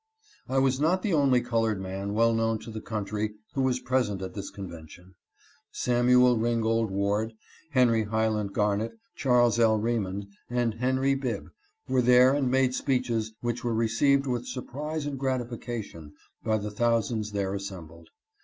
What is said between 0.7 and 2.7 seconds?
not the only colored man well known